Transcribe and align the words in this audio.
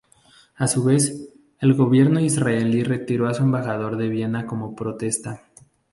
A 0.55 0.67
su 0.67 0.83
vez, 0.83 1.29
el 1.59 1.75
gobierno 1.75 2.19
israelí 2.21 2.81
retiró 2.81 3.27
a 3.29 3.35
su 3.35 3.43
embajador 3.43 4.01
en 4.01 4.09
Viena 4.09 4.47
como 4.47 4.75
protesta. 4.75 5.43